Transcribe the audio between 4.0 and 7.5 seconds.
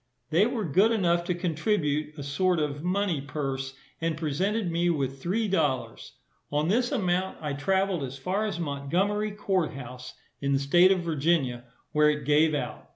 and presented me with three dollars. On this amount